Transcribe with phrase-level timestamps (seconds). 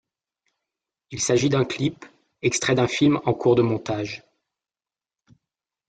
[1.11, 2.07] Il s'agit d'un clip,
[2.41, 4.23] extrait d'un film en cours de montage.